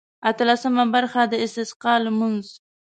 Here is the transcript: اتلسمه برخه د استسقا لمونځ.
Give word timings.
اتلسمه 0.29 0.83
برخه 0.93 1.21
د 1.31 1.33
استسقا 1.45 1.93
لمونځ. 2.05 2.45